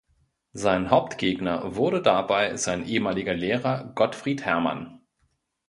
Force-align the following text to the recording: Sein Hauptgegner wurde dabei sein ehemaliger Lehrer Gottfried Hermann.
Sein 0.53 0.89
Hauptgegner 0.89 1.75
wurde 1.75 2.01
dabei 2.01 2.57
sein 2.57 2.87
ehemaliger 2.87 3.35
Lehrer 3.35 3.91
Gottfried 3.93 4.43
Hermann. 4.43 5.01